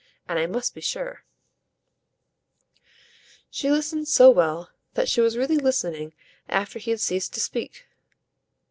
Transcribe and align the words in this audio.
And 0.27 0.39
I 0.39 0.47
must 0.47 0.73
be 0.73 0.81
sure." 0.81 1.23
She 3.51 3.69
listened 3.69 4.07
so 4.07 4.31
well 4.31 4.71
that 4.95 5.07
she 5.07 5.21
was 5.21 5.37
really 5.37 5.57
listening 5.57 6.13
after 6.49 6.79
he 6.79 6.89
had 6.89 6.99
ceased 6.99 7.35
to 7.35 7.39
speak. 7.39 7.85